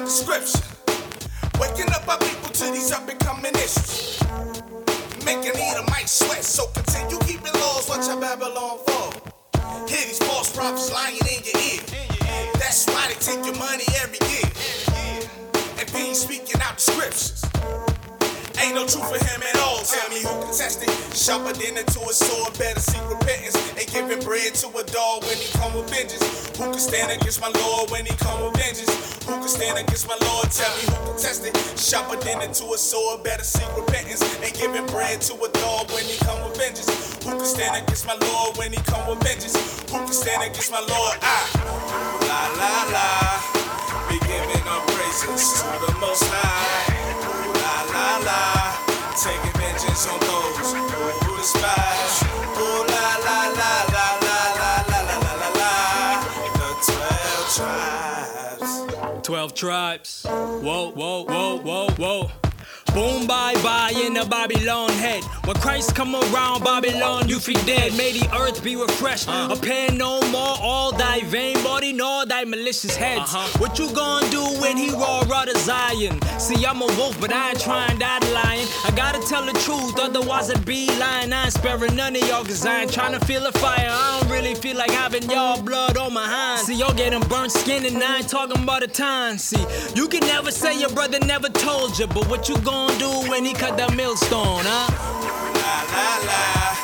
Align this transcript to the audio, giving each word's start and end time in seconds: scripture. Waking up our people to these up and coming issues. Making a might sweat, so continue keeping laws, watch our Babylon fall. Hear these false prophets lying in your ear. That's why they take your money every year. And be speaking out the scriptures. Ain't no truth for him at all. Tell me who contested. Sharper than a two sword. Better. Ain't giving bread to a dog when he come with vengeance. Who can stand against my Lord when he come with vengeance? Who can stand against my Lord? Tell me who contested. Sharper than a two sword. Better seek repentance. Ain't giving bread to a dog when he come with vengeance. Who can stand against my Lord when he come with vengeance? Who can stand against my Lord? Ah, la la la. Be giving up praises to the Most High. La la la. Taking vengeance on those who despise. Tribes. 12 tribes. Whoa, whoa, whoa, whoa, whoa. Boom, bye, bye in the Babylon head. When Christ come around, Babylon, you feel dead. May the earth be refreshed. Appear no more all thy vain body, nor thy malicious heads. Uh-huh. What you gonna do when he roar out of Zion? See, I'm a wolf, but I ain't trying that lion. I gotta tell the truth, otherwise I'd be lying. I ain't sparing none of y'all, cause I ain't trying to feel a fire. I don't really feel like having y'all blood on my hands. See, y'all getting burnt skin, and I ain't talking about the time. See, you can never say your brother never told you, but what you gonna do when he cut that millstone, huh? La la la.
scripture. 0.00 0.64
Waking 1.60 1.92
up 1.92 2.08
our 2.08 2.16
people 2.16 2.48
to 2.48 2.64
these 2.72 2.90
up 2.92 3.06
and 3.10 3.20
coming 3.20 3.52
issues. 3.54 4.18
Making 5.22 5.52
a 5.52 5.90
might 5.90 6.08
sweat, 6.08 6.42
so 6.42 6.66
continue 6.68 7.18
keeping 7.20 7.52
laws, 7.60 7.90
watch 7.90 8.08
our 8.08 8.18
Babylon 8.18 8.78
fall. 8.86 9.12
Hear 9.86 10.06
these 10.08 10.18
false 10.18 10.50
prophets 10.56 10.90
lying 10.90 11.16
in 11.16 11.44
your 11.44 11.60
ear. 11.60 11.80
That's 12.54 12.86
why 12.86 13.08
they 13.08 13.20
take 13.20 13.44
your 13.44 13.56
money 13.56 13.84
every 14.00 14.18
year. 14.32 14.48
And 15.78 15.92
be 15.92 16.14
speaking 16.14 16.62
out 16.62 16.76
the 16.76 16.80
scriptures. 16.80 17.44
Ain't 18.64 18.74
no 18.74 18.86
truth 18.86 19.08
for 19.12 19.20
him 19.22 19.42
at 19.42 19.58
all. 19.60 19.76
Tell 19.84 20.08
me 20.08 20.22
who 20.22 20.32
contested. 20.40 20.88
Sharper 21.14 21.52
than 21.52 21.76
a 21.76 21.84
two 21.84 22.00
sword. 22.12 22.58
Better. 22.58 22.80
Ain't 22.96 23.21
giving 23.92 24.24
bread 24.24 24.54
to 24.56 24.66
a 24.72 24.84
dog 24.88 25.22
when 25.28 25.36
he 25.36 25.52
come 25.52 25.74
with 25.76 25.88
vengeance. 25.92 26.24
Who 26.56 26.64
can 26.72 26.80
stand 26.80 27.12
against 27.12 27.40
my 27.40 27.52
Lord 27.60 27.90
when 27.90 28.06
he 28.06 28.16
come 28.16 28.40
with 28.40 28.56
vengeance? 28.56 28.88
Who 29.28 29.36
can 29.36 29.48
stand 29.48 29.78
against 29.78 30.08
my 30.08 30.16
Lord? 30.24 30.48
Tell 30.48 30.72
me 30.80 30.82
who 30.88 31.12
contested. 31.12 31.52
Sharper 31.76 32.16
than 32.24 32.40
a 32.40 32.48
two 32.48 32.72
sword. 32.80 33.22
Better 33.22 33.44
seek 33.44 33.68
repentance. 33.76 34.24
Ain't 34.40 34.56
giving 34.56 34.86
bread 34.88 35.20
to 35.28 35.34
a 35.36 35.48
dog 35.60 35.92
when 35.92 36.04
he 36.08 36.16
come 36.24 36.40
with 36.40 36.56
vengeance. 36.56 36.88
Who 37.24 37.36
can 37.36 37.44
stand 37.44 37.84
against 37.84 38.06
my 38.06 38.16
Lord 38.16 38.56
when 38.56 38.72
he 38.72 38.80
come 38.88 39.04
with 39.08 39.20
vengeance? 39.20 39.54
Who 39.92 40.00
can 40.00 40.16
stand 40.16 40.42
against 40.42 40.72
my 40.72 40.80
Lord? 40.80 41.16
Ah, 41.20 41.44
la 42.24 42.42
la 42.56 42.72
la. 42.96 43.08
Be 44.08 44.16
giving 44.24 44.64
up 44.72 44.88
praises 44.88 45.60
to 45.60 45.68
the 45.84 45.92
Most 46.00 46.24
High. 46.32 46.96
La 47.60 47.76
la 47.92 48.08
la. 48.24 48.40
Taking 49.20 49.52
vengeance 49.60 50.08
on 50.08 50.18
those 50.24 50.72
who 50.72 51.36
despise. 51.36 51.81
Tribes. 58.12 59.22
12 59.22 59.54
tribes. 59.54 60.26
Whoa, 60.26 60.90
whoa, 60.92 61.24
whoa, 61.24 61.58
whoa, 61.58 61.90
whoa. 61.90 62.41
Boom, 62.94 63.26
bye, 63.26 63.54
bye 63.62 63.90
in 63.96 64.12
the 64.12 64.26
Babylon 64.26 64.90
head. 64.90 65.24
When 65.46 65.56
Christ 65.56 65.94
come 65.94 66.14
around, 66.14 66.62
Babylon, 66.62 67.26
you 67.26 67.38
feel 67.38 67.60
dead. 67.64 67.96
May 67.96 68.12
the 68.12 68.28
earth 68.36 68.62
be 68.62 68.76
refreshed. 68.76 69.28
Appear 69.28 69.90
no 69.92 70.20
more 70.30 70.56
all 70.60 70.92
thy 70.92 71.20
vain 71.22 71.62
body, 71.64 71.94
nor 71.94 72.26
thy 72.26 72.44
malicious 72.44 72.94
heads. 72.94 73.32
Uh-huh. 73.32 73.58
What 73.58 73.78
you 73.78 73.90
gonna 73.92 74.28
do 74.28 74.44
when 74.60 74.76
he 74.76 74.90
roar 74.90 75.24
out 75.34 75.48
of 75.48 75.56
Zion? 75.56 76.20
See, 76.38 76.66
I'm 76.66 76.82
a 76.82 76.86
wolf, 76.98 77.18
but 77.18 77.32
I 77.32 77.50
ain't 77.50 77.60
trying 77.60 77.98
that 77.98 78.22
lion. 78.34 78.68
I 78.84 78.94
gotta 78.94 79.26
tell 79.26 79.46
the 79.46 79.58
truth, 79.60 79.98
otherwise 79.98 80.50
I'd 80.50 80.66
be 80.66 80.86
lying. 80.98 81.32
I 81.32 81.44
ain't 81.44 81.54
sparing 81.54 81.96
none 81.96 82.14
of 82.14 82.28
y'all, 82.28 82.44
cause 82.44 82.66
I 82.66 82.82
ain't 82.82 82.92
trying 82.92 83.18
to 83.18 83.24
feel 83.24 83.46
a 83.46 83.52
fire. 83.52 83.88
I 83.90 84.20
don't 84.20 84.30
really 84.30 84.54
feel 84.54 84.76
like 84.76 84.90
having 84.90 85.30
y'all 85.30 85.62
blood 85.62 85.96
on 85.96 86.12
my 86.12 86.26
hands. 86.26 86.66
See, 86.66 86.74
y'all 86.74 86.92
getting 86.92 87.26
burnt 87.28 87.52
skin, 87.52 87.86
and 87.86 88.04
I 88.04 88.18
ain't 88.18 88.28
talking 88.28 88.62
about 88.62 88.82
the 88.82 88.88
time. 88.88 89.38
See, 89.38 89.64
you 89.94 90.08
can 90.08 90.20
never 90.20 90.50
say 90.50 90.78
your 90.78 90.90
brother 90.90 91.18
never 91.20 91.48
told 91.48 91.98
you, 91.98 92.06
but 92.06 92.28
what 92.28 92.50
you 92.50 92.58
gonna 92.58 92.81
do 92.98 93.10
when 93.30 93.44
he 93.44 93.52
cut 93.52 93.76
that 93.76 93.94
millstone, 93.94 94.64
huh? 94.64 94.88
La 95.54 95.74
la 95.92 96.26
la. 96.26 96.81